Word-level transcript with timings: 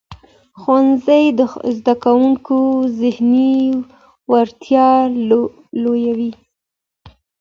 ښوونځی 0.59 1.23
د 1.39 1.41
زدهکوونکو 1.77 2.57
ذهني 2.99 3.53
وړتیا 4.31 4.89
لوړوي. 5.83 6.31